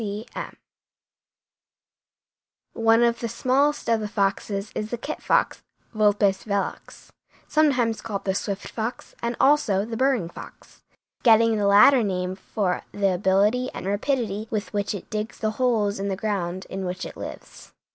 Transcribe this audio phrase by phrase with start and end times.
[0.01, 0.25] C.
[0.33, 0.33] C.
[0.39, 0.57] M.
[2.73, 5.61] One of the smallest of the foxes is the kit fox
[5.93, 7.09] (Vulpes velox),
[7.47, 10.81] sometimes called the swift fox and also the burrowing fox,
[11.21, 15.99] getting the latter name for the ability and rapidity with which it digs the holes
[15.99, 17.71] in the ground in which it lives.